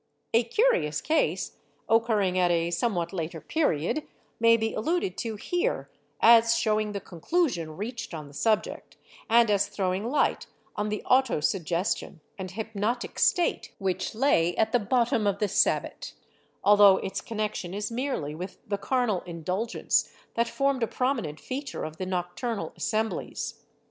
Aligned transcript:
A 0.33 0.41
curious 0.43 0.99
case, 0.99 1.57
occurring 1.87 2.35
at 2.39 2.49
a 2.49 2.71
somewhat 2.71 3.13
later 3.13 3.39
period, 3.39 4.07
may 4.39 4.57
be 4.57 4.73
alluded 4.73 5.15
to 5.19 5.35
here 5.35 5.91
as 6.19 6.57
showing 6.57 6.93
the 6.93 6.99
conclusion 6.99 7.77
reached 7.77 8.11
on 8.11 8.27
the 8.27 8.33
subject, 8.33 8.97
and 9.29 9.51
as 9.51 9.67
throwing 9.67 10.09
light 10.09 10.47
on 10.75 10.89
the 10.89 11.03
auto 11.03 11.39
suggestion 11.39 12.19
and 12.35 12.49
hypnotic 12.49 13.19
state 13.19 13.75
which 13.77 14.15
lay 14.15 14.57
at 14.57 14.71
the 14.71 14.79
bottom 14.79 15.27
of 15.27 15.37
the 15.37 15.47
Sabbat, 15.47 16.13
although 16.63 16.97
its 16.97 17.21
connection 17.21 17.75
is 17.75 17.91
merely 17.91 18.33
with 18.33 18.57
the 18.67 18.79
carnal 18.79 19.21
indulgence 19.27 20.11
that 20.33 20.49
formed 20.49 20.81
a 20.81 20.87
prominent 20.87 21.39
feature 21.39 21.83
of 21.83 21.97
the 21.97 22.07
nocturnal 22.07 22.73
assemblies. 22.75 23.61